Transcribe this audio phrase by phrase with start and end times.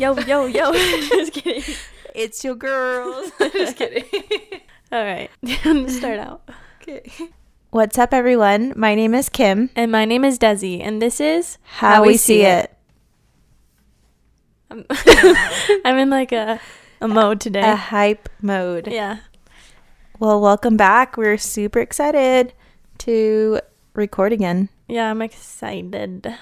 [0.00, 0.72] Yo, yo, yo.
[0.72, 1.62] Just kidding.
[2.14, 3.32] It's your girls.
[3.38, 4.04] Just kidding.
[4.90, 5.28] All right.
[5.90, 6.48] Start out.
[6.80, 7.02] okay.
[7.68, 8.72] What's up, everyone?
[8.76, 9.68] My name is Kim.
[9.76, 12.74] And my name is Desi, and this is How, we see it.
[14.70, 14.86] I'm,
[15.84, 16.58] I'm in like a,
[17.02, 17.60] a mode today.
[17.60, 18.86] A hype mode.
[18.86, 19.18] yeah.
[20.18, 21.18] Well, welcome back.
[21.18, 22.54] We're super excited
[23.00, 23.60] to
[23.92, 24.70] record again.
[24.88, 26.34] Yeah, I'm excited.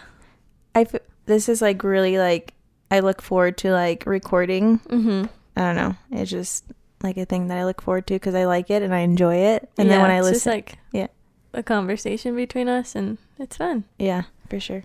[0.76, 2.54] I f- this is like really like
[2.90, 4.78] I look forward to like recording.
[4.80, 5.26] Mm-hmm.
[5.56, 5.96] I don't know.
[6.10, 6.64] It's just
[7.02, 9.36] like a thing that I look forward to because I like it and I enjoy
[9.36, 9.68] it.
[9.78, 11.06] And then when I it's just listen, like Yeah.
[11.52, 13.84] a conversation between us, and it's fun.
[13.98, 14.84] yeah, for sure.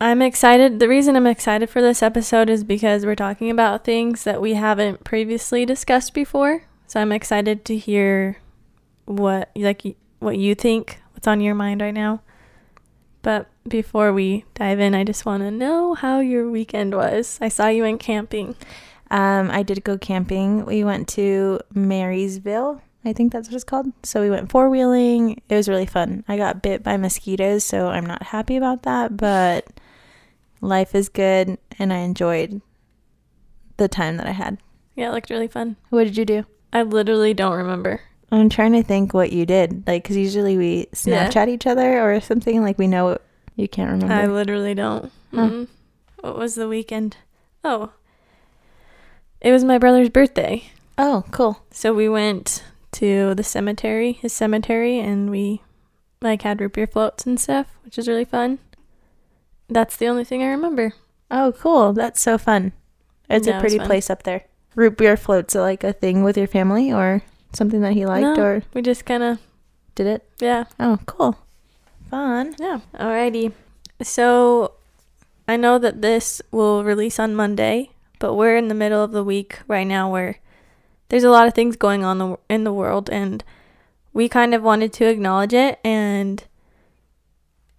[0.00, 0.78] I'm excited.
[0.80, 4.54] The reason I'm excited for this episode is because we're talking about things that we
[4.54, 6.64] haven't previously discussed before.
[6.86, 8.38] So I'm excited to hear
[9.04, 9.82] what like
[10.20, 12.22] what you think, what's on your mind right now.
[13.22, 17.38] But before we dive in, I just want to know how your weekend was.
[17.40, 18.56] I saw you went camping.
[19.10, 20.64] Um, I did go camping.
[20.64, 22.80] We went to Marysville.
[23.04, 23.92] I think that's what it's called.
[24.02, 25.42] So we went four wheeling.
[25.48, 26.24] It was really fun.
[26.28, 29.66] I got bit by mosquitoes, so I'm not happy about that, but
[30.60, 32.60] life is good and I enjoyed
[33.78, 34.58] the time that I had.
[34.94, 35.76] Yeah, it looked really fun.
[35.88, 36.44] What did you do?
[36.72, 38.02] I literally don't remember.
[38.32, 39.84] I'm trying to think what you did.
[39.86, 41.28] Like, because usually we Yeah.
[41.28, 42.62] Snapchat each other or something.
[42.62, 43.24] Like, we know what
[43.56, 44.14] you can't remember.
[44.14, 45.10] I literally don't.
[45.34, 45.48] Huh.
[45.48, 45.68] Mm.
[46.20, 47.16] What was the weekend?
[47.64, 47.92] Oh,
[49.40, 50.64] it was my brother's birthday.
[50.98, 51.62] oh, cool.
[51.70, 55.62] So we went to the cemetery, his cemetery, and we
[56.20, 58.58] like had root beer floats and stuff, which was really fun.
[59.68, 60.92] That's the only thing I remember.
[61.30, 61.92] Oh, cool.
[61.94, 62.72] That's so fun.
[63.30, 64.44] It's Yeah, a pretty place up there.
[64.74, 68.36] Root beer floats are like a thing with your family or something that he liked
[68.38, 68.42] No.
[68.42, 69.38] or We just kind of,
[69.94, 70.28] did it?
[70.40, 71.36] yeah, Oh, cool.
[72.10, 72.54] Fun.
[72.58, 72.80] yeah.
[72.94, 73.52] Alrighty.
[74.02, 74.72] So
[75.46, 79.24] I know that this will release on Monday, but we're in the middle of the
[79.24, 80.38] week right now where
[81.08, 83.42] there's a lot of things going on in the world, and
[84.12, 86.44] we kind of wanted to acknowledge it and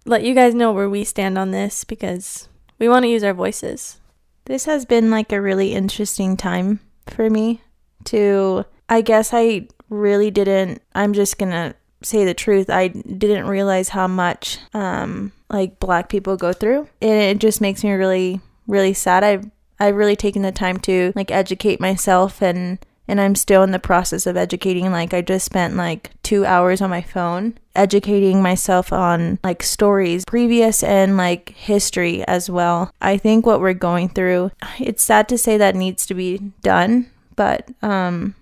[0.04, 2.48] let you guys know where we stand on this because
[2.78, 4.00] we want to use our voices.
[4.44, 7.62] This has been like a really interesting time for me
[8.04, 12.68] to I guess I really didn't I'm just to say the truth.
[12.70, 16.88] I didn't realize how much um like black people go through.
[17.00, 19.24] And it just makes me really really sad.
[19.24, 22.78] I've I've really taken the time to like educate myself and
[23.08, 24.90] and I'm still in the process of educating.
[24.90, 30.24] Like, I just spent like two hours on my phone educating myself on like stories,
[30.24, 32.92] previous and like history as well.
[33.00, 37.10] I think what we're going through, it's sad to say that needs to be done,
[37.34, 38.34] but um,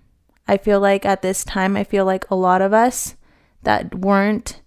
[0.51, 3.15] I feel like at this time, I feel like a lot of us
[3.63, 4.61] that weren't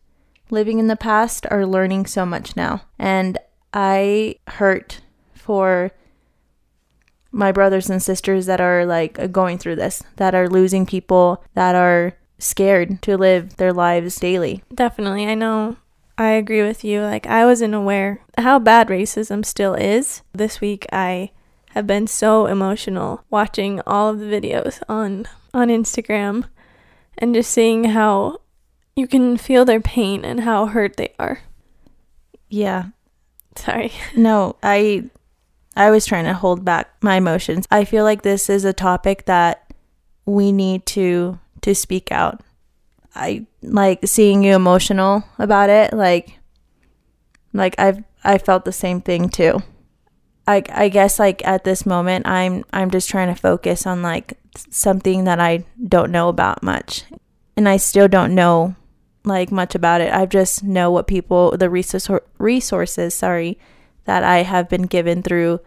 [0.49, 2.83] living in the past are learning so much now.
[2.97, 3.37] And
[3.73, 5.01] I hurt
[5.33, 5.91] for
[7.33, 11.75] my brothers and sisters that are like going through this, that are losing people, that
[11.75, 14.63] are scared to live their lives daily.
[14.73, 15.27] Definitely.
[15.27, 15.75] I know
[16.17, 17.01] I agree with you.
[17.01, 20.21] Like, I wasn't aware how bad racism still is.
[20.31, 21.31] This week, I
[21.71, 26.45] have been so emotional watching all of the videos on, on Instagram
[27.17, 28.39] and just seeing how
[28.95, 31.41] you can feel their pain and how hurt they are.
[32.49, 32.87] Yeah.
[33.55, 33.91] Sorry.
[34.15, 35.09] No, I
[35.75, 37.67] I was trying to hold back my emotions.
[37.71, 39.73] I feel like this is a topic that
[40.25, 42.41] we need to to speak out.
[43.15, 46.39] I like seeing you emotional about it like
[47.53, 49.61] like I've I felt the same thing too.
[50.47, 54.37] I I guess like at this moment I'm I'm just trying to focus on like
[54.69, 57.03] something that I don't know about much.
[57.55, 58.75] And I still don't know
[59.25, 60.13] like much about it.
[60.13, 63.57] I just know what people the resource resources, sorry,
[64.05, 65.59] that I have been given through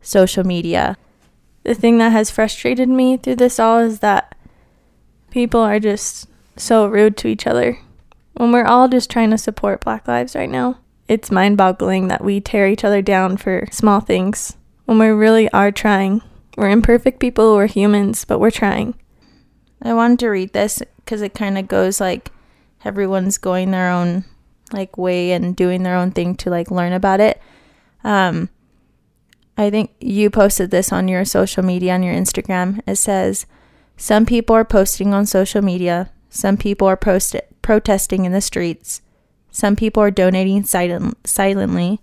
[0.00, 0.96] social media.
[1.64, 4.34] The thing that has frustrated me through this all is that
[5.30, 7.78] people are just so rude to each other.
[8.34, 12.24] When we're all just trying to support Black lives right now, it's mind boggling that
[12.24, 16.22] we tear each other down for small things when we really are trying.
[16.58, 18.96] We're imperfect people, we're humans, but we're trying.
[19.80, 22.32] I wanted to read this because it kind of goes like
[22.84, 24.24] everyone's going their own
[24.72, 27.40] like way and doing their own thing to like learn about it.
[28.02, 28.48] Um,
[29.56, 32.80] I think you posted this on your social media on your Instagram.
[32.88, 33.46] It says,
[33.96, 36.10] "Some people are posting on social media.
[36.28, 39.00] Some people are post- protesting in the streets.
[39.52, 42.00] Some people are donating silent- silently.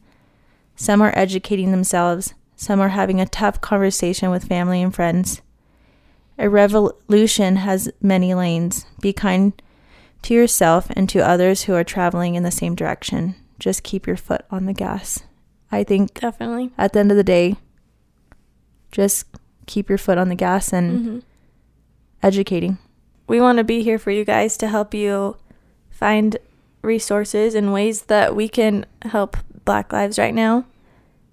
[0.78, 2.34] Some are educating themselves.
[2.56, 5.42] Some are having a tough conversation with family and friends.
[6.38, 8.86] A revolution has many lanes.
[9.02, 9.54] Be kind
[10.24, 13.36] to yourself and to others who are traveling in the same direction.
[13.60, 15.24] Just keep your foot on the gas.
[15.72, 16.72] I think Definitely.
[16.78, 17.56] at the end of the day,
[18.92, 19.26] just
[19.66, 21.22] keep your foot on the gas and Mhm.
[22.24, 22.78] educating.
[23.28, 25.36] we want to be here for you guys to help you
[25.90, 26.38] find
[26.84, 29.36] resources and ways that we can help
[29.66, 30.64] Black lives right now.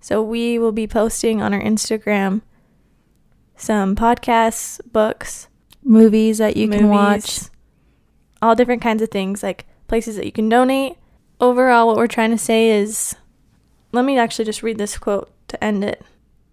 [0.03, 2.43] So we will be posting on our Instagram
[3.57, 5.49] some podcasts, books,
[5.85, 7.41] Movies that you can watch.
[8.41, 10.97] all different kinds of things, like places that you can donate.
[11.41, 13.17] Overall, what we're trying to say is
[13.91, 16.03] let me actually just read this quote to end it.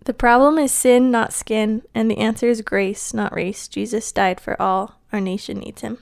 [0.06, 3.68] The problem is sin, not skin, and the answer is grace, not race.
[3.68, 5.00] Jesus died for all.
[5.12, 6.00] Our nation needs him.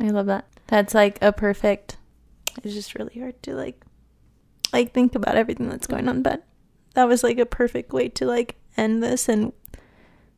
[0.00, 0.46] I love that.
[0.68, 1.96] That's like a perfect.
[2.62, 3.84] It's just really hard to like,
[4.72, 6.44] like think about everything that's going on, but
[6.94, 9.28] that was like a perfect way to like end this.
[9.28, 9.52] And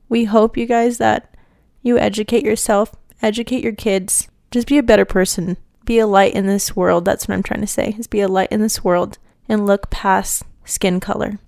[0.09, 1.35] we hope you guys that
[1.83, 6.47] you educate yourself, educate your kids, just be a better person, be a light in
[6.47, 7.05] this world.
[7.05, 7.95] That's what I'm trying to say.
[7.99, 9.19] Is be a light in this world
[9.49, 11.39] and look past skin color.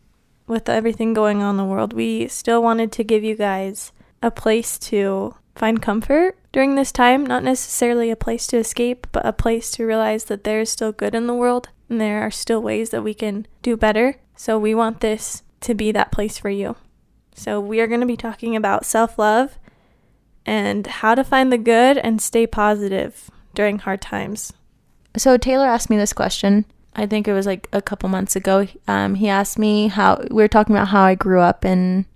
[0.46, 3.92] with everything going on in the world, we still wanted to give you guys
[4.22, 7.24] a place to find comfort during this time.
[7.26, 10.92] Not necessarily a place to escape, but a place to realize that there is still
[10.92, 14.16] good in the world and there are still ways that we can do better.
[14.34, 16.76] So we want this to be that place for you.
[17.34, 19.58] So we are going to be talking about self love
[20.44, 24.52] and how to find the good and stay positive during hard times.
[25.16, 26.64] So Taylor asked me this question.
[26.94, 28.66] I think it was like a couple months ago.
[28.88, 32.06] Um, he asked me how we were talking about how I grew up and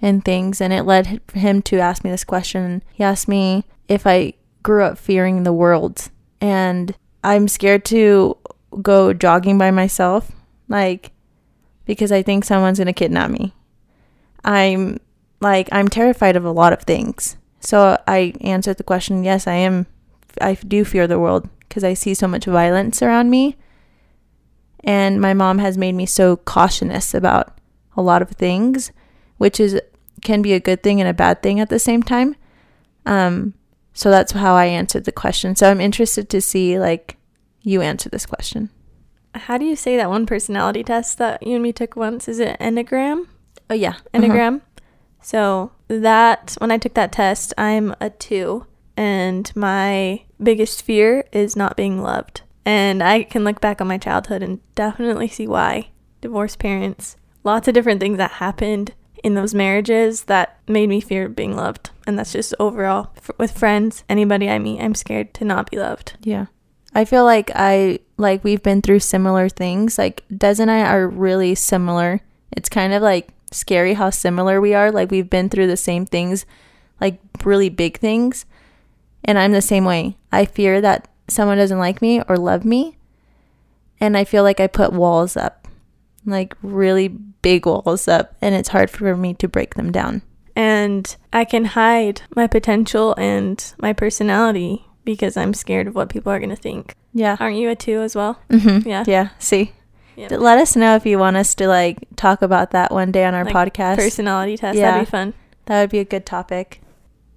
[0.00, 2.84] and things, and it led him to ask me this question.
[2.92, 6.08] He asked me if I grew up fearing the world,
[6.40, 6.94] and
[7.24, 8.36] I'm scared to
[8.82, 10.32] go jogging by myself,
[10.68, 11.12] like
[11.84, 13.54] because I think someone's gonna kidnap me.
[14.44, 15.00] I'm
[15.40, 17.36] like I'm terrified of a lot of things.
[17.60, 19.86] So I answered the question, yes, I am
[20.40, 23.56] I do fear the world because I see so much violence around me.
[24.84, 27.58] And my mom has made me so cautious about
[27.96, 28.92] a lot of things,
[29.38, 29.80] which is
[30.22, 32.36] can be a good thing and a bad thing at the same time.
[33.06, 33.54] Um,
[33.92, 35.56] so that's how I answered the question.
[35.56, 37.17] So I'm interested to see like
[37.68, 38.70] you answer this question.
[39.34, 42.26] How do you say that one personality test that you and me took once?
[42.26, 43.26] Is it Enneagram?
[43.68, 44.18] Oh yeah, uh-huh.
[44.18, 44.62] Enneagram.
[45.20, 48.66] So that when I took that test, I'm a two,
[48.96, 52.42] and my biggest fear is not being loved.
[52.64, 55.90] And I can look back on my childhood and definitely see why.
[56.20, 61.28] Divorced parents, lots of different things that happened in those marriages that made me fear
[61.28, 61.90] being loved.
[62.06, 65.78] And that's just overall F- with friends, anybody I meet, I'm scared to not be
[65.78, 66.16] loved.
[66.22, 66.46] Yeah.
[66.94, 69.98] I feel like I like we've been through similar things.
[69.98, 72.20] Like Des and I are really similar.
[72.52, 74.90] It's kind of like scary how similar we are.
[74.90, 76.46] Like we've been through the same things,
[77.00, 78.46] like really big things.
[79.24, 80.16] And I'm the same way.
[80.32, 82.96] I fear that someone doesn't like me or love me.
[84.00, 85.68] And I feel like I put walls up.
[86.24, 90.22] Like really big walls up and it's hard for me to break them down.
[90.56, 96.30] And I can hide my potential and my personality because I'm scared of what people
[96.30, 96.94] are going to think.
[97.14, 97.38] Yeah.
[97.40, 98.38] Aren't you a two as well?
[98.50, 98.86] Mm-hmm.
[98.86, 99.04] Yeah.
[99.06, 99.28] Yeah.
[99.38, 99.72] See.
[100.16, 100.28] Yeah.
[100.36, 103.32] Let us know if you want us to like talk about that one day on
[103.34, 103.96] our Like, podcast.
[103.96, 104.76] Personality test.
[104.78, 104.90] Yeah.
[104.90, 105.32] That'd be fun.
[105.64, 106.82] that would be a good topic.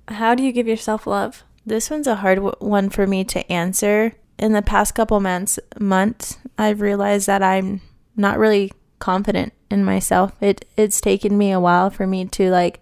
[0.09, 1.43] How do you give yourself love?
[1.65, 4.15] This one's a hard w- one for me to answer.
[4.37, 7.79] In the past couple months, months, I've realized that I'm
[8.17, 10.33] not really confident in myself.
[10.41, 12.81] It it's taken me a while for me to like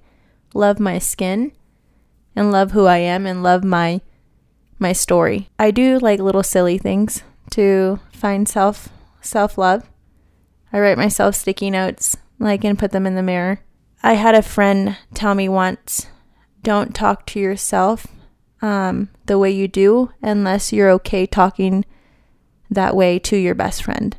[0.56, 1.52] love my skin
[2.36, 4.02] and love who I am and love my
[4.80, 5.50] my story.
[5.60, 8.90] I do like little silly things to find self
[9.22, 9.90] self love.
[10.72, 13.62] I write myself sticky notes like and put them in the mirror.
[14.02, 16.08] I had a friend tell me once,
[16.64, 18.08] don't talk to yourself
[18.62, 21.86] um, the way you do unless you're okay talking
[22.70, 24.16] that way to your best friend.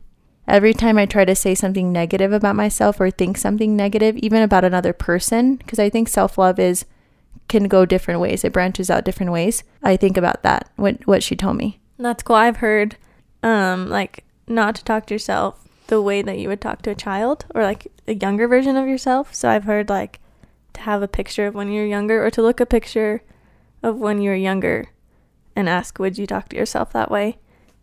[0.47, 4.43] Every time I try to say something negative about myself or think something negative, even
[4.43, 6.85] about another person, because I think self love is
[7.50, 8.45] can go different ways.
[8.45, 9.62] It branches out different ways.
[9.83, 10.71] I think about that.
[10.76, 11.80] What what she told me.
[11.99, 12.37] That's cool.
[12.37, 12.97] I've heard,
[13.42, 16.95] um, like not to talk to yourself the way that you would talk to a
[16.95, 19.35] child or like a younger version of yourself.
[19.35, 20.21] So I've heard like
[20.73, 23.23] to have a picture of when you're younger or to look a picture
[23.83, 24.88] of when you're younger
[25.57, 27.38] and ask, would you talk to yourself that way?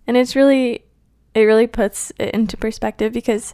[0.07, 0.86] And it's really,
[1.33, 3.53] it really puts it into perspective because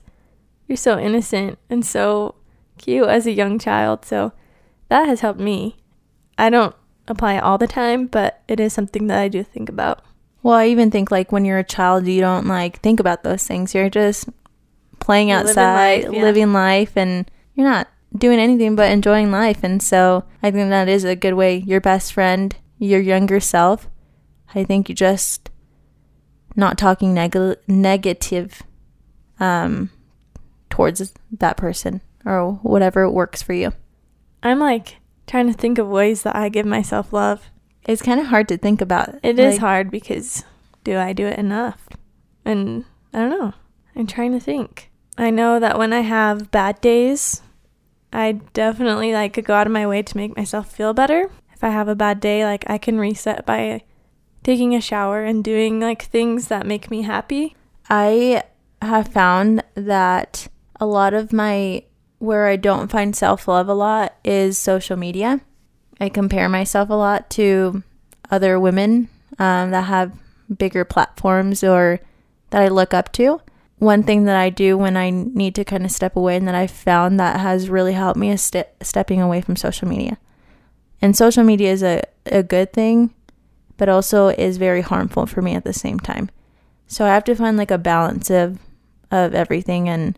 [0.67, 2.35] you're so innocent and so
[2.77, 4.05] cute as a young child.
[4.05, 4.33] So
[4.89, 5.77] that has helped me.
[6.37, 6.75] I don't
[7.07, 10.03] apply it all the time, but it is something that I do think about.
[10.41, 13.45] Well, I even think like when you're a child, you don't like think about those
[13.45, 13.73] things.
[13.73, 14.27] You're just
[14.99, 16.21] playing Living outside, life, yeah.
[16.21, 19.63] living life, and you're not doing anything but enjoying life.
[19.63, 21.57] And so I think that is a good way.
[21.57, 23.89] Your best friend, your younger self,
[24.53, 25.49] I think you just
[26.55, 28.61] not talking neg- negative
[29.39, 29.89] um,
[30.69, 33.73] towards that person or whatever works for you.
[34.43, 37.49] I'm like trying to think of ways that I give myself love.
[37.85, 39.15] It's kind of hard to think about.
[39.23, 40.43] It is Like, hard because
[40.83, 41.87] do I do it enough?
[42.45, 43.53] And I don't know.
[43.95, 44.89] I'm trying to think.
[45.17, 47.41] I know that when I have bad days,
[48.11, 51.29] I definitely like go out of my way to make myself feel better.
[51.53, 53.83] If I have a bad day, like I can reset by
[54.43, 57.55] taking a shower and doing like things that make me happy.
[57.89, 58.43] I
[58.81, 60.47] have found that
[60.79, 61.83] a lot of my
[62.23, 65.41] where I don't find self love a lot is social media.
[65.99, 67.83] I compare myself a lot to
[68.31, 70.13] other women um, that have
[70.57, 71.99] bigger platforms or
[72.51, 73.41] that I look up to.
[73.79, 76.55] One thing that I do when I need to kind of step away and that
[76.55, 80.17] I've found that has really helped me is ste- stepping away from social media.
[81.01, 83.13] And social media is a, a good thing,
[83.75, 86.29] but also is very harmful for me at the same time.
[86.87, 88.59] So I have to find like a balance of
[89.11, 90.17] of everything and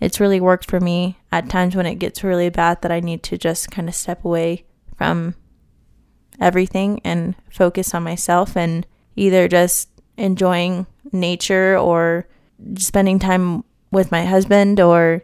[0.00, 3.22] it's really worked for me at times when it gets really bad that I need
[3.24, 4.64] to just kind of step away
[4.96, 5.34] from
[6.40, 8.86] everything and focus on myself and
[9.16, 12.26] either just enjoying nature or
[12.78, 15.22] spending time with my husband or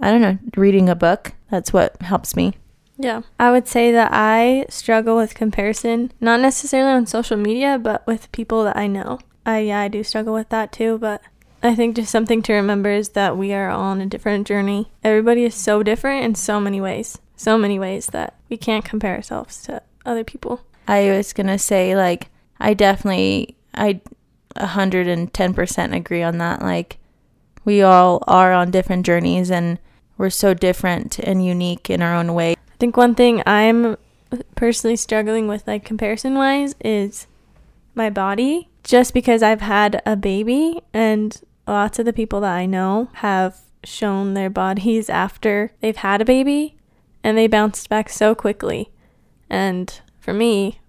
[0.00, 1.32] I don't know, reading a book.
[1.50, 2.54] That's what helps me.
[2.98, 3.22] Yeah.
[3.38, 8.30] I would say that I struggle with comparison, not necessarily on social media, but with
[8.32, 9.20] people that I know.
[9.46, 11.22] I yeah, I do struggle with that too, but
[11.62, 14.90] I think just something to remember is that we are all on a different journey.
[15.02, 17.18] Everybody is so different in so many ways.
[17.36, 20.62] So many ways that we can't compare ourselves to other people.
[20.86, 22.28] I was going to say like
[22.60, 24.00] I definitely I
[24.56, 26.98] 110% agree on that like
[27.64, 29.78] we all are on different journeys and
[30.16, 32.52] we're so different and unique in our own way.
[32.52, 33.96] I think one thing I'm
[34.56, 37.26] personally struggling with, like comparison wise, is
[37.94, 38.68] my body.
[38.84, 41.40] Just because I've had a baby, and
[41.72, 46.24] lots of the people that I know have shown their bodies after they've had a
[46.24, 46.76] baby,
[47.22, 48.90] and they bounced back so quickly.
[49.48, 50.80] And for me,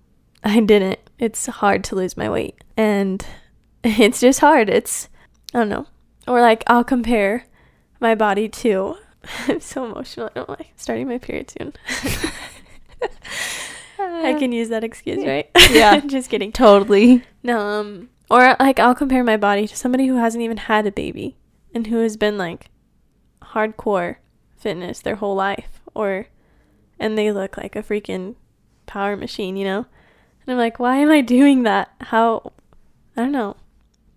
[0.43, 1.00] I didn't.
[1.17, 3.25] It's hard to lose my weight, and
[3.83, 4.69] it's just hard.
[4.69, 5.09] It's,
[5.53, 5.88] I don't know.
[6.27, 7.45] Or like, I'll compare
[8.00, 8.95] my body to
[9.48, 10.27] I'm so emotional.
[10.27, 11.74] I don't like starting my period soon.
[14.00, 15.50] I can use that excuse, right?
[15.71, 16.00] Yeah.
[16.00, 16.51] Just kidding.
[16.51, 17.24] Totally.
[17.43, 20.91] No, um, or like I'll compare my body to somebody who hasn't even had a
[20.91, 21.38] baby
[21.74, 22.69] and who has been like
[23.41, 24.17] hardcore
[24.57, 26.27] fitness their whole life, or
[27.00, 28.36] and they look like a freaking
[28.86, 29.86] power machine, you know?
[30.41, 31.91] And I'm like, why am I doing that?
[32.01, 32.51] How?
[33.15, 33.55] I don't know.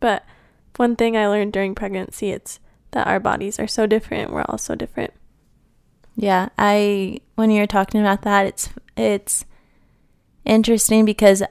[0.00, 0.24] But
[0.76, 2.58] one thing I learned during pregnancy, it's
[2.92, 4.32] that our bodies are so different.
[4.32, 5.12] We're all so different.
[6.16, 9.44] Yeah, I when you're talking about that, it's it's
[10.44, 11.42] interesting because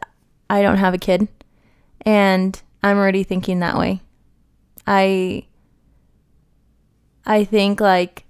[0.50, 1.28] I don't have a kid
[2.06, 4.02] and I'm already thinking that way.
[4.86, 5.46] I
[7.26, 8.26] I think like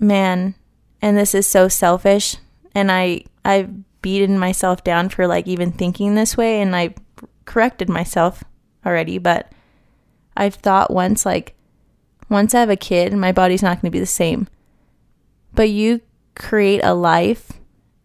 [0.00, 0.54] man,
[1.00, 2.36] and this is so selfish
[2.74, 3.70] and I I've
[4.02, 6.94] beaten myself down for like even thinking this way and I
[7.44, 8.44] corrected myself
[8.84, 9.50] already, but
[10.36, 11.54] I've thought once like
[12.28, 14.48] once I have a kid, my body's not going to be the same.
[15.52, 16.00] But you
[16.34, 17.52] create a life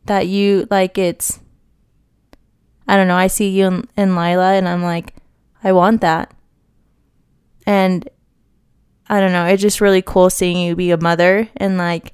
[0.06, 1.40] that you like it's
[2.90, 5.14] I don't know, I see you and, Lila and I'm like
[5.64, 6.34] I want that.
[7.68, 8.10] And
[9.08, 12.14] I don't know, it's just really cool seeing you be a mother and like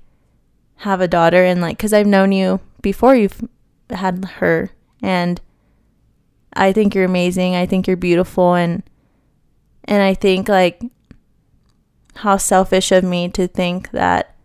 [0.79, 3.41] have a daughter and like cuz I've known you before you've
[3.89, 5.39] had her and
[6.53, 7.55] I think you're amazing.
[7.55, 8.83] I think you're beautiful and
[9.85, 10.83] and I think like
[12.15, 14.35] how selfish of me to think that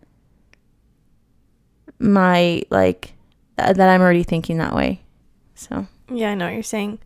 [1.99, 3.15] my like
[3.57, 5.01] th- that I'm already thinking that way.
[5.55, 6.99] So, Yeah, I know what you're saying.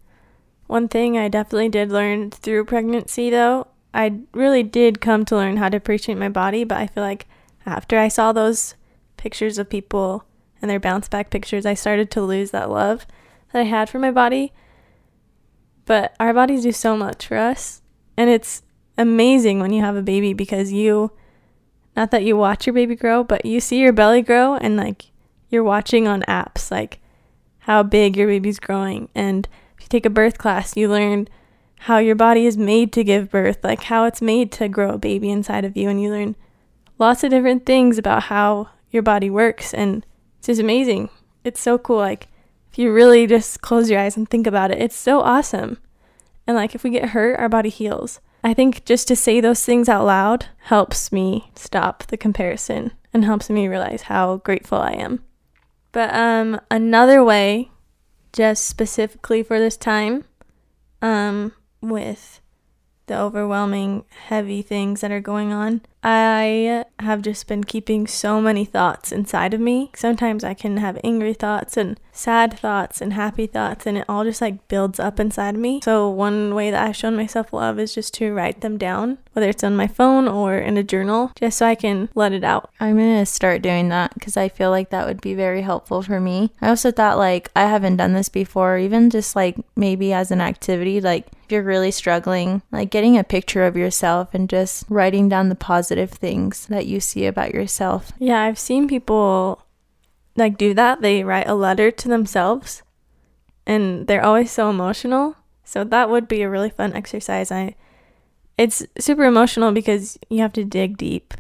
[0.68, 5.58] One thing I definitely did learn through pregnancy, though, I really did come to learn
[5.58, 7.28] how to appreciate my body, but I feel like
[7.66, 8.76] after I saw those
[9.16, 10.26] pictures of people
[10.62, 13.06] and their bounce back pictures, I started to lose that love
[13.54, 14.54] that I had for my body.
[15.86, 17.82] But our bodies do so much for us,
[18.18, 18.64] and it's
[18.98, 21.12] amazing when you have a baby because you
[21.96, 25.12] not that you watch your baby grow, but you see your belly grow and like
[25.50, 27.00] you're watching on apps like
[27.66, 31.28] how big your baby's growing and if you take a birth class, you learn
[31.80, 34.98] how your body is made to give birth, like how it's made to grow a
[35.00, 36.36] baby inside of you and you learn
[37.00, 40.06] lots of different things about how your body works and
[40.38, 41.10] it's just amazing.
[41.44, 42.28] It's so cool like
[42.72, 45.80] if you really just close your eyes and think about it, it's so awesome.
[46.46, 48.20] And like if we get hurt, our body heals.
[48.44, 53.26] I think just to say those things out loud helps me stop the comparison and
[53.26, 55.25] helps me realize how grateful I am.
[55.96, 57.72] But um another way
[58.34, 60.26] just specifically for this time
[61.02, 62.42] um with
[63.08, 68.64] the overwhelming, heavy things that are going on, I have just been keeping so many
[68.64, 69.90] thoughts inside of me.
[69.96, 74.24] Sometimes I can have angry thoughts and sad thoughts and happy thoughts, and it all
[74.24, 75.82] just like builds up inside of me.
[75.84, 79.50] So, one way that I've shown myself love is just to write them down, whether
[79.50, 82.70] it's on my phone or in a journal, just so I can let it out.
[82.80, 86.20] I'm to start doing that because I feel like that would be very helpful for
[86.20, 86.52] me.
[86.62, 90.40] I also thought like I haven't done this before, even just like maybe as an
[90.40, 95.30] activity, like if you're really struggling, like getting a picture of yourself and just writing
[95.30, 98.12] down the positive things that you see about yourself.
[98.18, 99.64] Yeah, I've seen people
[100.36, 101.02] like do that.
[101.02, 102.82] They write a letter to themselves
[103.68, 105.36] and they're always so emotional.
[105.64, 107.52] So that would be a really fun exercise.
[107.52, 107.76] I
[108.58, 111.36] it's super emotional because you have to dig deep.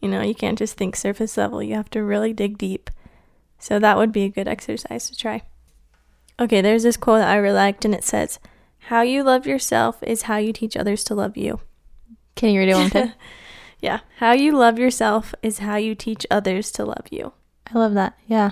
[0.00, 1.62] You know, you can't just think surface level.
[1.62, 2.88] You have to really dig deep.
[3.58, 5.42] So that would be a good exercise to try.
[6.38, 8.38] Okay, there's this quote that I really liked and it says,
[8.90, 11.60] how you love yourself is how you teach others to love you.
[12.34, 13.12] Can you read it one time?
[13.80, 14.00] yeah.
[14.18, 17.32] How you love yourself is how you teach others to love you.
[17.72, 18.18] I love that.
[18.26, 18.50] Yeah.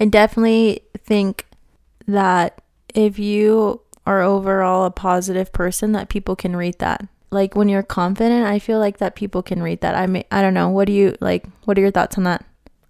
[0.00, 1.44] I definitely think
[2.08, 2.62] that
[2.94, 7.06] if you are overall a positive person that people can read that.
[7.30, 9.94] Like when you're confident, I feel like that people can read that.
[9.94, 10.70] I may, I don't know.
[10.70, 12.42] What do you like what are your thoughts on that?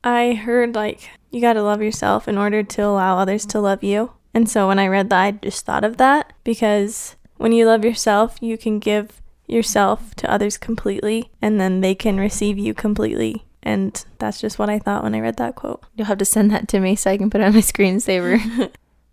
[0.05, 3.83] I heard like you got to love yourself in order to allow others to love
[3.83, 4.13] you.
[4.35, 7.85] And so when I read that, I just thought of that because when you love
[7.85, 13.47] yourself, you can give yourself to others completely and then they can receive you completely.
[13.63, 15.83] And that's just what I thought when I read that quote.
[15.95, 18.71] You'll have to send that to me so I can put it on my screensaver.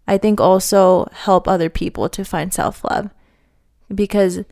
[0.08, 3.12] I think also help other people to find self love
[3.94, 4.44] because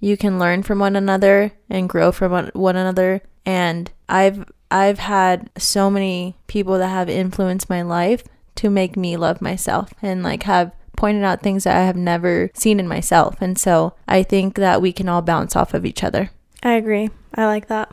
[0.00, 3.22] you can learn from one another and grow from one another.
[3.44, 8.22] And I've I've had so many people that have influenced my life
[8.58, 12.50] to make me love myself and like have pointed out things that I have never
[12.54, 13.40] seen in myself.
[13.40, 16.30] And so I think that we can all bounce off of each other.
[16.62, 17.10] I agree.
[17.34, 17.92] I like that.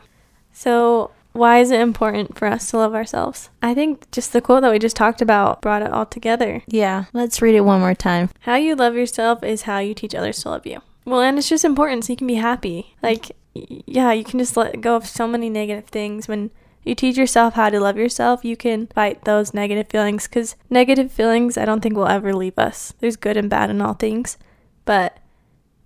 [0.52, 3.50] So, why is it important for us to love ourselves?
[3.62, 6.62] I think just the quote that we just talked about brought it all together.
[6.66, 8.30] Yeah, let's read it one more time.
[8.40, 10.80] How you love yourself is how you teach others to love you.
[11.04, 12.96] Well, and it's just important so you can be happy.
[13.02, 16.50] Like, yeah, you can just let go of so many negative things when
[16.86, 21.10] you teach yourself how to love yourself, you can fight those negative feelings because negative
[21.10, 22.94] feelings I don't think will ever leave us.
[23.00, 24.38] There's good and bad in all things.
[24.84, 25.18] But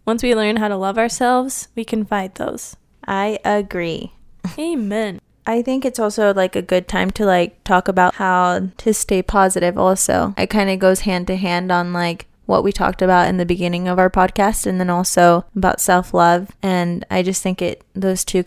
[0.05, 2.77] once we learn how to love ourselves, we can fight those.
[3.07, 4.13] I agree.
[4.59, 5.21] Amen.
[5.47, 9.23] I think it's also like a good time to like talk about how to stay
[9.23, 10.35] positive also.
[10.37, 13.47] It kind of goes hand to hand on like what we talked about in the
[13.47, 18.25] beginning of our podcast and then also about self-love and I just think it those
[18.25, 18.43] two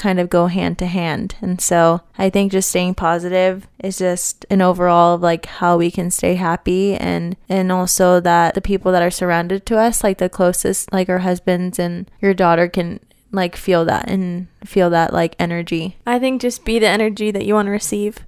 [0.00, 1.36] kind of go hand to hand.
[1.42, 5.90] And so I think just staying positive is just an overall of like how we
[5.90, 10.18] can stay happy and and also that the people that are surrounded to us, like
[10.18, 12.98] the closest, like our husbands and your daughter can
[13.30, 15.98] like feel that and feel that like energy.
[16.06, 18.20] I think just be the energy that you want to receive.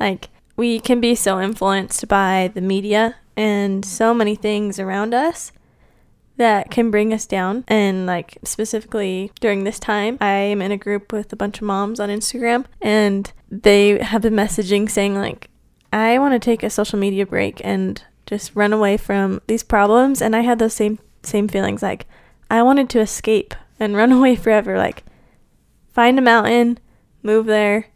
[0.00, 5.52] Like we can be so influenced by the media and so many things around us
[6.40, 7.64] that can bring us down.
[7.68, 11.66] And like specifically during this time, I am in a group with a bunch of
[11.66, 15.50] moms on Instagram and they have been messaging saying like
[15.92, 20.22] I want to take a social media break and just run away from these problems
[20.22, 22.06] and I had those same same feelings like
[22.50, 25.04] I wanted to escape and run away forever like
[25.92, 26.78] find a mountain,
[27.22, 27.88] move there,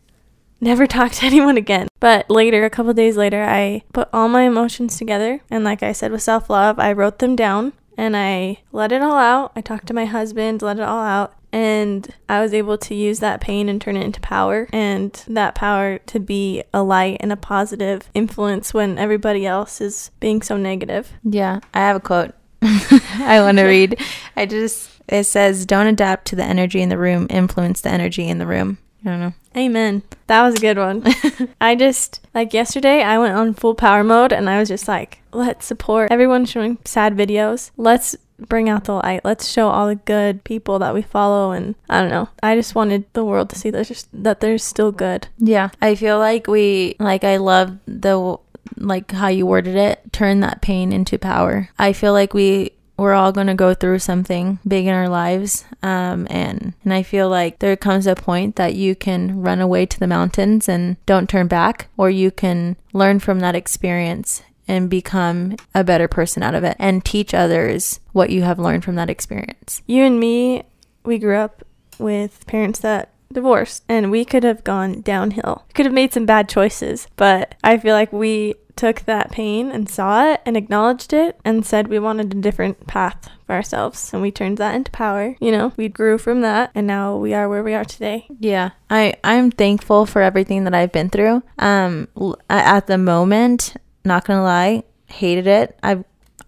[0.61, 1.89] never talk to anyone again.
[1.99, 5.93] But later, a couple days later, I put all my emotions together and like I
[5.93, 9.53] said with self-love, I wrote them down and I let it all out.
[9.57, 13.21] I talked to my husband, let it all out, and I was able to use
[13.21, 17.33] that pain and turn it into power and that power to be a light and
[17.33, 21.13] a positive influence when everybody else is being so negative.
[21.23, 24.01] Yeah, I have a quote I want to read.
[24.37, 28.27] I just, it says, Don't adapt to the energy in the room, influence the energy
[28.27, 28.79] in the room.
[29.05, 29.35] I don't know.
[29.57, 30.03] Amen.
[30.27, 31.05] That was a good one.
[31.61, 35.21] I just, like yesterday, I went on full power mode and I was just like,
[35.33, 37.71] let's support everyone showing sad videos.
[37.77, 39.25] Let's bring out the light.
[39.25, 41.53] Let's show all the good people that we follow.
[41.53, 42.29] And I don't know.
[42.43, 45.29] I just wanted the world to see that, just, that they're still good.
[45.39, 45.71] Yeah.
[45.81, 48.37] I feel like we, like, I love the,
[48.77, 51.69] like, how you worded it, turn that pain into power.
[51.79, 55.65] I feel like we we're all going to go through something big in our lives
[55.83, 59.87] um, and and I feel like there comes a point that you can run away
[59.87, 64.89] to the mountains and don't turn back or you can learn from that experience and
[64.89, 68.95] become a better person out of it and teach others what you have learned from
[68.95, 69.83] that experience.
[69.87, 70.63] You and me,
[71.05, 71.65] we grew up
[71.99, 75.65] with parents that divorced and we could have gone downhill.
[75.75, 79.89] Could have made some bad choices, but I feel like we took that pain and
[79.89, 84.23] saw it and acknowledged it and said we wanted a different path for ourselves and
[84.23, 87.49] we turned that into power you know we grew from that and now we are
[87.49, 91.43] where we are today Yeah, I I'm thankful for everything that I've been through.
[91.59, 92.09] Um,
[92.51, 95.79] at the moment, not gonna lie, hated it.
[95.83, 96.05] I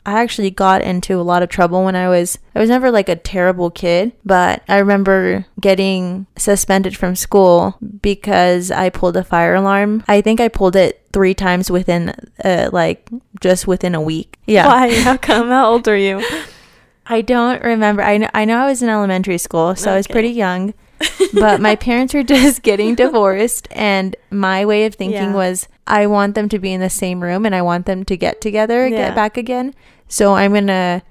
[0.06, 3.08] I actually got into a lot of trouble when I was I was never like
[3.08, 9.54] a terrible kid, but I remember getting suspended from school because I pulled a fire
[9.56, 10.04] alarm.
[10.06, 12.14] I think I pulled it three times within
[12.44, 13.08] uh, like
[13.40, 14.38] just within a week.
[14.46, 14.66] Yeah.
[14.68, 16.24] why how come how old are you
[17.08, 18.02] I don't remember.
[18.02, 20.74] I know, I know I was in elementary school, so I was pretty young.
[21.34, 25.34] but my parents were just getting divorced, and my way of thinking Yeah.
[25.34, 28.16] was I want them to be in the same room and I want them to
[28.16, 28.96] get together, Yeah.
[29.08, 29.74] get back again.
[30.08, 31.02] So I'm going to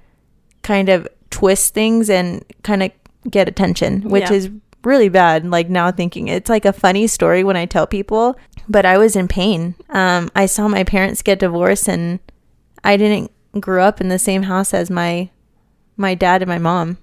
[0.62, 2.92] kind of twist things and kind of
[3.30, 4.34] get attention, which Yeah.
[4.34, 4.50] is
[4.84, 5.46] really bad.
[5.46, 8.38] Like now thinking it's like a funny story when I tell people,
[8.70, 9.76] but I was in pain.
[9.90, 12.20] Um, I saw my parents get divorced, and
[12.84, 15.30] I didn't grow up in the same house as my
[15.98, 16.98] my dad and my mom.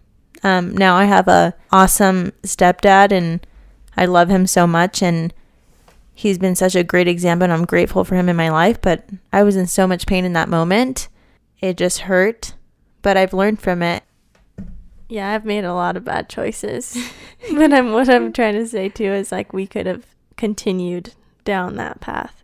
[0.44, 3.44] Um, now I have a awesome stepdad, and
[3.96, 5.32] I love him so much, and
[6.14, 8.80] he's been such a great example, and I'm grateful for him in my life.
[8.80, 11.08] But I was in so much pain in that moment;
[11.62, 12.54] it just hurt.
[13.00, 14.02] But I've learned from it.
[15.08, 16.96] Yeah, I've made a lot of bad choices.
[17.54, 20.04] but I'm what I'm trying to say too is like we could have
[20.36, 22.42] continued down that path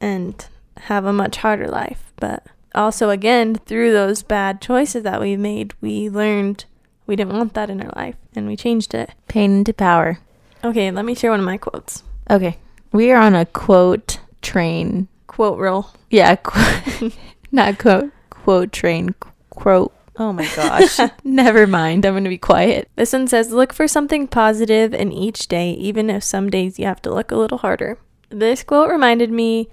[0.00, 2.12] and have a much harder life.
[2.16, 6.64] But also again, through those bad choices that we made, we learned
[7.06, 9.10] we didn't want that in our life and we changed it.
[9.28, 10.18] Pain into power.
[10.64, 12.02] Okay, let me share one of my quotes.
[12.30, 12.56] Okay,
[12.92, 15.08] we are on a quote train.
[15.26, 15.90] Quote roll.
[16.10, 17.10] Yeah, qu-
[17.54, 18.12] not quote
[18.44, 19.14] quote train.
[19.50, 19.92] Quote.
[20.16, 21.00] Oh my gosh.
[21.24, 22.04] Never mind.
[22.04, 22.88] I'm gonna be quiet.
[22.94, 26.84] This one says, Look for something positive in each day, even if some days you
[26.84, 27.98] have to look a little harder.
[28.28, 29.68] This quote reminded me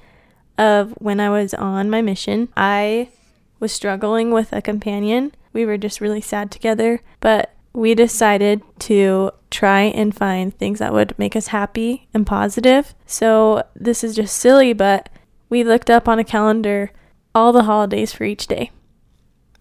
[0.57, 2.49] of when I was on my mission.
[2.55, 3.09] I
[3.59, 5.33] was struggling with a companion.
[5.53, 10.93] We were just really sad together, but we decided to try and find things that
[10.93, 12.95] would make us happy and positive.
[13.05, 15.09] So this is just silly, but
[15.49, 16.91] we looked up on a calendar
[17.33, 18.71] all the holidays for each day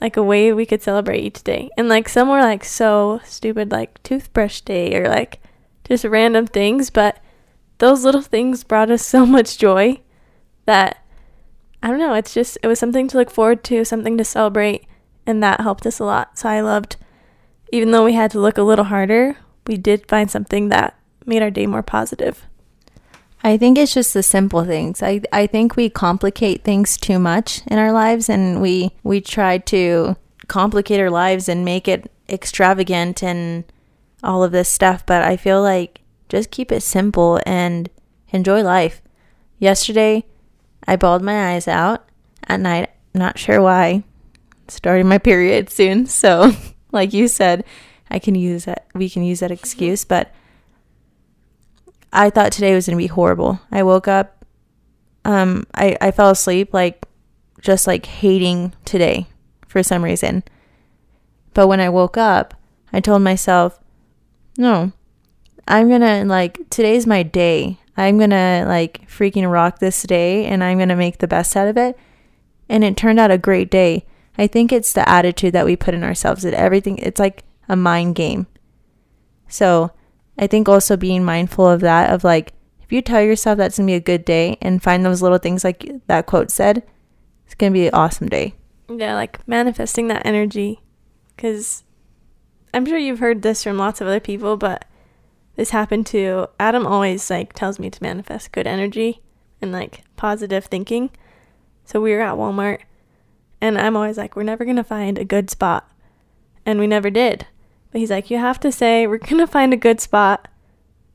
[0.00, 1.68] like a way we could celebrate each day.
[1.76, 5.40] And like some were like so stupid, like toothbrush day or like
[5.84, 7.18] just random things, but
[7.78, 10.00] those little things brought us so much joy
[10.64, 11.04] that
[11.82, 14.86] I don't know, it's just it was something to look forward to, something to celebrate,
[15.26, 16.38] and that helped us a lot.
[16.38, 16.96] So I loved
[17.72, 21.42] even though we had to look a little harder, we did find something that made
[21.42, 22.46] our day more positive.
[23.42, 25.02] I think it's just the simple things.
[25.02, 29.58] I I think we complicate things too much in our lives and we we try
[29.58, 30.16] to
[30.48, 33.64] complicate our lives and make it extravagant and
[34.22, 37.88] all of this stuff, but I feel like just keep it simple and
[38.30, 39.00] enjoy life.
[39.58, 40.24] Yesterday,
[40.86, 42.04] I bawled my eyes out
[42.46, 44.04] at night, not sure why.
[44.68, 46.52] Starting my period soon, so
[46.92, 47.64] like you said,
[48.10, 50.34] I can use that we can use that excuse, but
[52.12, 53.60] I thought today was going to be horrible.
[53.70, 54.44] I woke up,
[55.24, 57.06] um, I, I fell asleep, like,
[57.60, 59.26] just like hating today
[59.68, 60.42] for some reason.
[61.54, 62.54] But when I woke up,
[62.92, 63.78] I told myself,
[64.56, 64.92] no,
[65.68, 67.78] I'm going to, like, today's my day.
[67.96, 71.56] I'm going to, like, freaking rock this day and I'm going to make the best
[71.56, 71.98] out of it.
[72.68, 74.06] And it turned out a great day.
[74.38, 77.76] I think it's the attitude that we put in ourselves that everything, it's like a
[77.76, 78.46] mind game.
[79.48, 79.90] So,
[80.40, 83.86] I think also being mindful of that, of like, if you tell yourself that's gonna
[83.86, 86.82] be a good day and find those little things like that quote said,
[87.44, 88.54] it's gonna be an awesome day.
[88.88, 90.80] Yeah, like manifesting that energy.
[91.36, 91.84] Because
[92.72, 94.86] I'm sure you've heard this from lots of other people, but
[95.56, 99.20] this happened to Adam, always like tells me to manifest good energy
[99.60, 101.10] and like positive thinking.
[101.84, 102.80] So we were at Walmart
[103.60, 105.90] and I'm always like, we're never going to find a good spot.
[106.64, 107.46] And we never did.
[107.90, 110.48] But he's like, you have to say, we're going to find a good spot.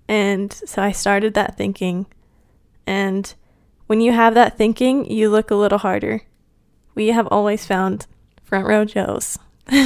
[0.08, 2.06] And so I started that thinking.
[2.86, 3.34] And
[3.88, 6.22] when you have that thinking, you look a little harder
[6.96, 8.08] we have always found
[8.44, 9.38] front row Joes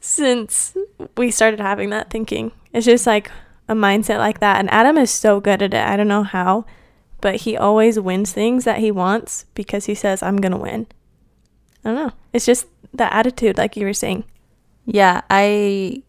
[0.00, 0.76] since
[1.16, 2.52] we started having that thinking.
[2.72, 3.30] It's just like
[3.68, 4.58] a mindset like that.
[4.58, 5.86] And Adam is so good at it.
[5.86, 6.64] I don't know how,
[7.20, 10.86] but he always wins things that he wants because he says, I'm going to win.
[11.84, 12.12] I don't know.
[12.32, 14.24] It's just the attitude, like you were saying.
[14.86, 16.02] Yeah, I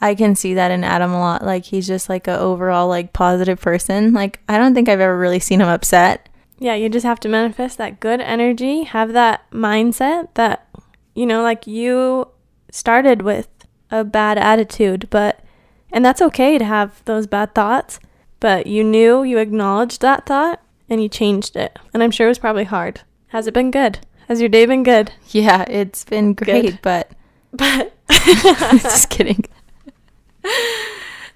[0.00, 1.44] I can see that in Adam a lot.
[1.44, 4.12] Like he's just like a overall like positive person.
[4.12, 6.28] Like I don't think I've ever really seen him upset.
[6.62, 10.68] Yeah, you just have to manifest that good energy, have that mindset that,
[11.14, 12.28] you know, like you
[12.70, 13.48] started with
[13.90, 15.42] a bad attitude, but,
[15.90, 17.98] and that's okay to have those bad thoughts,
[18.40, 21.78] but you knew, you acknowledged that thought, and you changed it.
[21.94, 23.00] And I'm sure it was probably hard.
[23.28, 24.00] Has it been good?
[24.30, 25.10] Has your day been good?
[25.30, 26.78] Yeah, it's been great, Good.
[26.82, 27.10] but
[27.52, 29.44] But just kidding.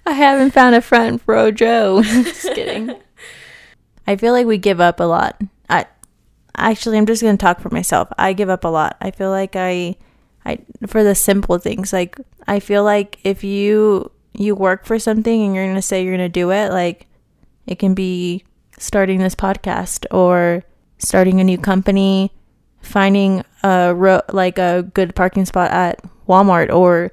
[0.07, 2.03] I haven't found a friend for Joe.
[2.05, 2.95] just kidding.
[4.07, 5.43] I feel like we give up a lot.
[5.69, 5.87] I
[6.57, 8.07] actually I'm just gonna talk for myself.
[8.17, 8.97] I give up a lot.
[9.01, 9.97] I feel like I
[10.45, 11.93] I for the simple things.
[11.93, 16.15] Like I feel like if you you work for something and you're gonna say you're
[16.15, 17.09] gonna do it, like
[17.67, 18.45] it can be
[18.79, 20.63] starting this podcast or
[20.99, 22.31] starting a new company,
[22.85, 27.11] finding a ro- like a good parking spot at Walmart or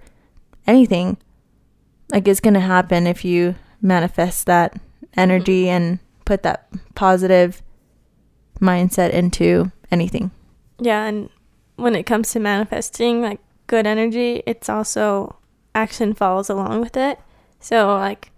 [0.67, 1.17] anything.
[2.11, 4.79] Like it's going to happen if you manifest that
[5.15, 5.75] energy mm-hmm.
[5.75, 7.61] and put that positive
[8.59, 10.31] mindset into anything.
[10.79, 11.29] yeah, and
[11.75, 15.35] when it comes to manifesting like good energy, it's also
[15.73, 17.19] action follows along with it.
[17.59, 18.31] So, like,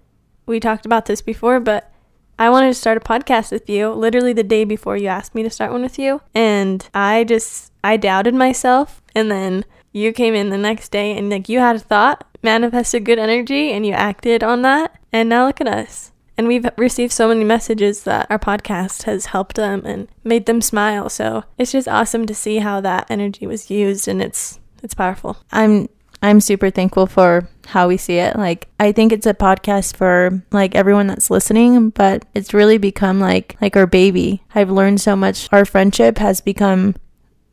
[0.46, 1.93] we talked about this before, but
[2.38, 5.44] I wanted to start a podcast with you literally the day before you asked me
[5.44, 6.22] to start one with you.
[6.34, 9.02] And I just, I doubted myself.
[9.16, 13.06] And then you came in the next day and, like, you had a thought, manifested
[13.06, 14.98] good energy, and you acted on that.
[15.12, 16.12] And now look at us.
[16.38, 20.62] And we've received so many messages that our podcast has helped them and made them
[20.62, 21.10] smile.
[21.10, 25.38] So it's just awesome to see how that energy was used and it's it's powerful.
[25.52, 25.88] I'm
[26.24, 28.38] I'm super thankful for how we see it.
[28.38, 33.20] Like I think it's a podcast for like everyone that's listening, but it's really become
[33.20, 34.42] like like our baby.
[34.56, 35.50] I've learned so much.
[35.52, 36.96] Our friendship has become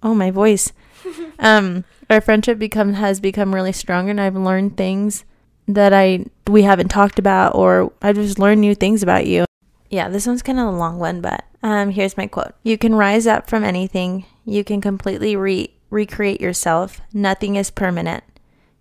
[0.04, 0.72] oh my voice.
[1.40, 5.24] um our friendship become has become really strong and I've learned things
[5.66, 9.46] that I we haven't talked about or I just learned new things about you.
[9.90, 12.54] Yeah, this one's kind of a long one, but um here's my quote.
[12.62, 14.26] You can rise up from anything.
[14.44, 17.00] You can completely re- recreate yourself.
[17.12, 18.22] Nothing is permanent.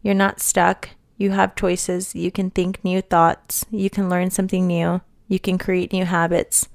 [0.02, 0.90] You're not stuck.
[1.18, 2.16] You have choices.
[2.16, 3.66] You can think new thoughts.
[3.70, 5.02] You can learn something new.
[5.28, 6.70] You can create new habits.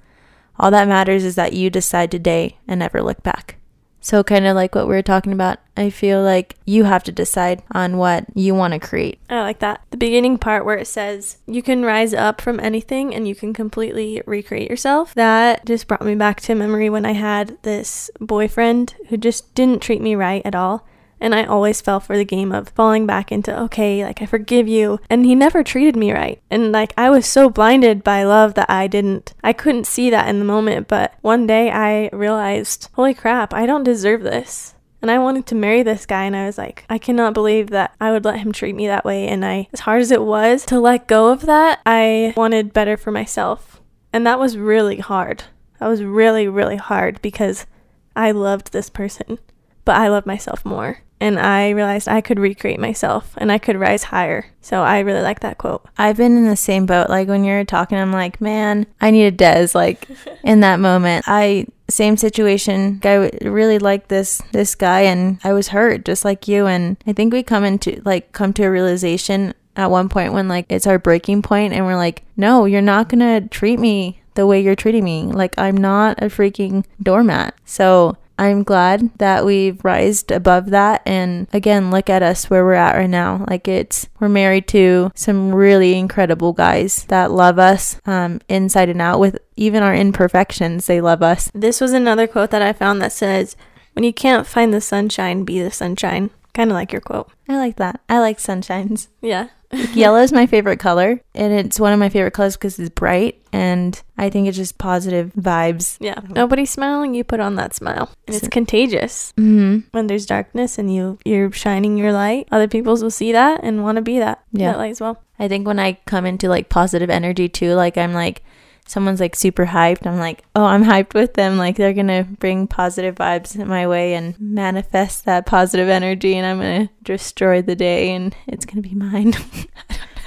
[0.58, 3.56] All that matters is that you decide today and never look back.
[4.04, 7.10] So, kind of like what we were talking about, I feel like you have to
[7.10, 9.18] decide on what you want to create.
[9.30, 9.80] I like that.
[9.92, 13.54] The beginning part where it says you can rise up from anything and you can
[13.54, 15.14] completely recreate yourself.
[15.14, 19.80] That just brought me back to memory when I had this boyfriend who just didn't
[19.80, 20.86] treat me right at all.
[21.24, 24.68] And I always fell for the game of falling back into, okay, like I forgive
[24.68, 25.00] you.
[25.08, 26.38] And he never treated me right.
[26.50, 30.28] And like I was so blinded by love that I didn't, I couldn't see that
[30.28, 30.86] in the moment.
[30.86, 34.74] But one day I realized, holy crap, I don't deserve this.
[35.00, 37.94] And I wanted to marry this guy, and I was like, I cannot believe that
[38.00, 39.26] I would let him treat me that way.
[39.26, 42.98] And I, as hard as it was to let go of that, I wanted better
[42.98, 43.80] for myself.
[44.12, 45.44] And that was really hard.
[45.78, 47.66] That was really, really hard because
[48.14, 49.38] I loved this person,
[49.84, 50.98] but I love myself more.
[51.20, 54.46] And I realized I could recreate myself and I could rise higher.
[54.60, 55.86] So I really like that quote.
[55.96, 57.08] I've been in the same boat.
[57.08, 59.68] Like when you're talking, I'm like, man, I need a Des.
[59.74, 60.06] Like
[60.44, 63.00] in that moment, I same situation.
[63.04, 66.66] I really liked this this guy, and I was hurt just like you.
[66.66, 70.48] And I think we come into like come to a realization at one point when
[70.48, 74.46] like it's our breaking point, and we're like, no, you're not gonna treat me the
[74.46, 75.24] way you're treating me.
[75.24, 77.54] Like I'm not a freaking doormat.
[77.64, 82.74] So I'm glad that we've rised above that and again look at us where we're
[82.74, 83.44] at right now.
[83.48, 89.00] Like it's we're married to some really incredible guys that love us um inside and
[89.00, 90.86] out with even our imperfections.
[90.86, 91.50] They love us.
[91.54, 93.56] This was another quote that I found that says,
[93.92, 96.30] When you can't find the sunshine, be the sunshine.
[96.54, 97.30] Kind of like your quote.
[97.48, 98.00] I like that.
[98.08, 99.08] I like sunshines.
[99.20, 99.48] Yeah.
[99.92, 103.42] Yellow is my favorite color and it's one of my favorite colors because it's bright
[103.52, 105.96] and I think it's just positive vibes.
[105.98, 106.20] Yeah.
[106.28, 108.08] Nobody's smiling, you put on that smile.
[108.28, 109.32] And it's So- contagious.
[109.36, 109.82] Mhm.
[109.90, 113.82] When there's darkness and you you're shining your light, other peoples will see that and
[113.82, 114.42] want to be that.
[114.52, 114.72] Yeah.
[114.72, 115.20] That light as well.
[115.40, 118.44] I think when I come into like positive energy too, like I'm like
[118.86, 120.06] someone's like super hyped.
[120.06, 121.56] I'm like, oh, I'm hyped with them.
[121.58, 126.46] Like they're gonna bring positive vibes in my way and manifest that positive energy, and
[126.46, 129.34] I'm gonna destroy the day, and it's gonna be mine.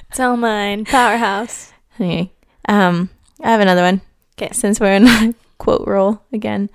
[0.09, 0.85] It's all mine.
[0.85, 1.73] Powerhouse.
[1.95, 2.31] okay.
[2.67, 3.09] Um,
[3.43, 4.01] I have another one.
[4.37, 4.49] 'Kay.
[4.51, 6.69] Since we're in a quote roll again.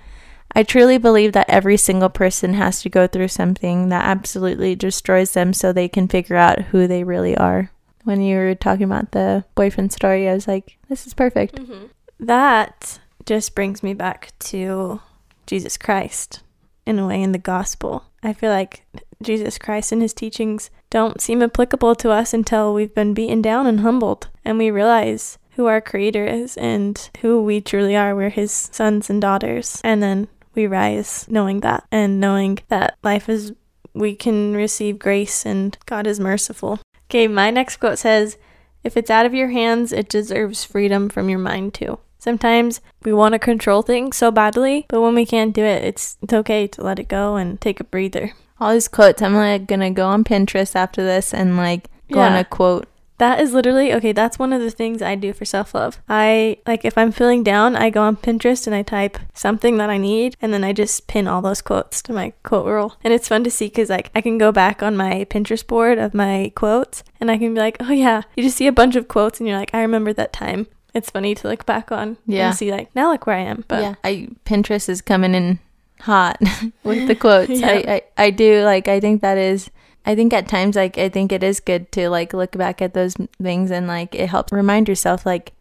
[0.55, 5.31] I truly believe that every single person has to go through something that absolutely destroys
[5.31, 7.71] them so they can figure out who they really are.
[8.03, 11.55] When you were talking about the boyfriend story, I was like, this is perfect.
[11.55, 11.85] Mm-hmm.
[12.19, 15.01] That just brings me back to
[15.47, 16.41] Jesus Christ
[16.85, 18.05] in a way in the gospel.
[18.21, 18.85] I feel like
[19.21, 23.67] Jesus Christ and his teachings don't seem applicable to us until we've been beaten down
[23.67, 28.15] and humbled and we realize who our creator is and who we truly are.
[28.15, 29.79] We're his sons and daughters.
[29.83, 33.53] And then we rise knowing that and knowing that life is,
[33.93, 36.79] we can receive grace and God is merciful.
[37.13, 38.39] Okay, my next quote says,
[38.83, 41.99] if it's out of your hands, it deserves freedom from your mind too.
[42.17, 46.17] Sometimes we want to control things so badly, but when we can't do it, it's
[46.23, 48.33] it's okay to let it go and take a breather.
[48.59, 49.21] All these quotes.
[49.21, 52.87] I'm like gonna go on Pinterest after this and like go on a quote.
[53.19, 54.11] That is literally okay.
[54.11, 56.01] That's one of the things I do for self love.
[56.09, 59.89] I like if I'm feeling down, I go on Pinterest and I type something that
[59.89, 62.93] I need, and then I just pin all those quotes to my quote roll.
[63.03, 65.99] And it's fun to see because like I can go back on my Pinterest board
[65.99, 68.95] of my quotes, and I can be like, oh yeah, you just see a bunch
[68.95, 70.67] of quotes, and you're like, I remember that time.
[70.95, 72.47] It's funny to look back on Yeah.
[72.49, 73.63] and see like now look where I am.
[73.67, 75.59] But yeah, I Pinterest is coming in
[76.01, 76.37] hot
[76.83, 77.49] with the quotes.
[77.59, 77.67] Yeah.
[77.67, 78.87] I, I I do like.
[78.87, 79.69] I think that is.
[80.05, 82.93] I think at times like I think it is good to like look back at
[82.93, 85.53] those things and like it helps remind yourself like,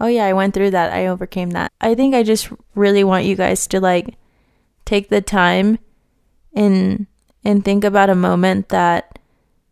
[0.00, 0.92] oh yeah, I went through that.
[0.92, 1.72] I overcame that.
[1.80, 4.16] I think I just really want you guys to like
[4.84, 5.78] take the time
[6.54, 7.06] and
[7.44, 9.18] and think about a moment that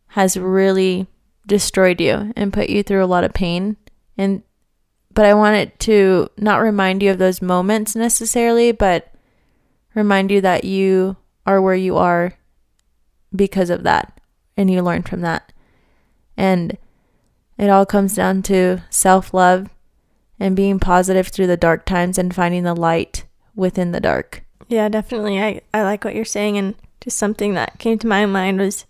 [0.09, 1.07] has really
[1.47, 3.77] destroyed you and put you through a lot of pain
[4.19, 4.43] and
[5.17, 9.11] but I want it to not remind you of those moments necessarily, but
[9.95, 12.35] remind you that you are where you are
[13.37, 14.17] because of that
[14.57, 15.53] and you learned from that.
[16.37, 16.77] And
[17.59, 19.69] it all comes down to self love
[20.39, 24.45] and being positive through the dark times and finding the light within the dark.
[24.69, 25.41] Yeah, definitely.
[25.41, 26.59] I, I like what you're saying.
[26.59, 28.85] And just something that came to my mind was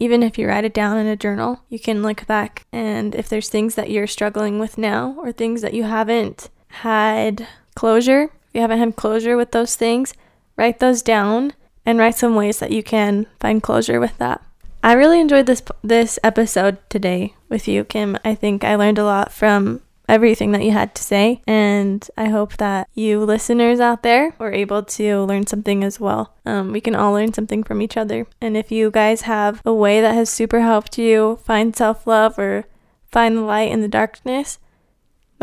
[0.00, 2.66] even if you write it down in a journal, you can look back.
[2.72, 7.46] And if there's things that you're struggling with now or things that you haven't had
[7.74, 10.14] closure, you haven't had closure with those things,
[10.56, 11.54] write those down
[11.86, 14.42] and write some ways that you can find closure with that.
[14.82, 18.18] I really enjoyed this this episode today with you, Kim.
[18.24, 21.40] I think I learned a lot from everything that you had to say.
[21.46, 26.34] And I hope that you listeners out there were able to learn something as well.
[26.44, 28.26] Um, we can all learn something from each other.
[28.40, 32.38] And if you guys have a way that has super helped you find self love
[32.38, 32.64] or
[33.10, 34.58] find the light in the darkness,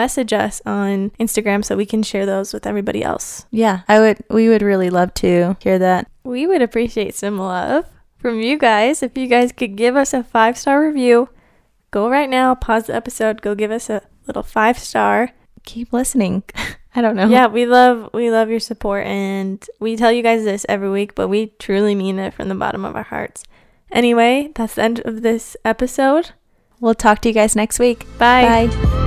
[0.01, 3.45] message us on Instagram so we can share those with everybody else.
[3.51, 6.09] Yeah, I would we would really love to hear that.
[6.23, 7.85] We would appreciate some love
[8.17, 9.03] from you guys.
[9.03, 11.29] If you guys could give us a five star review,
[11.91, 15.33] go right now, pause the episode, go give us a little five star.
[15.65, 16.43] Keep listening.
[16.95, 17.27] I don't know.
[17.27, 21.13] Yeah, we love we love your support and we tell you guys this every week,
[21.13, 23.43] but we truly mean it from the bottom of our hearts.
[23.91, 26.31] Anyway, that's the end of this episode.
[26.79, 28.07] We'll talk to you guys next week.
[28.17, 28.67] Bye.
[28.67, 29.00] Bye.